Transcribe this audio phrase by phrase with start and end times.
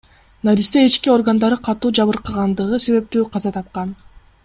[0.47, 3.93] Наристе ички органдары катуу жабыркагандыгы себептүү каза тапкан.